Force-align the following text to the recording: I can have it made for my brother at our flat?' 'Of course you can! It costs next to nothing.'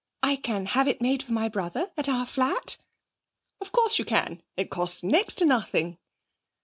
I 0.23 0.35
can 0.37 0.65
have 0.65 0.87
it 0.87 0.99
made 0.99 1.21
for 1.21 1.31
my 1.31 1.47
brother 1.47 1.91
at 1.95 2.09
our 2.09 2.25
flat?' 2.25 2.77
'Of 3.61 3.71
course 3.71 3.99
you 3.99 4.05
can! 4.05 4.41
It 4.57 4.71
costs 4.71 5.03
next 5.03 5.35
to 5.35 5.45
nothing.' 5.45 5.99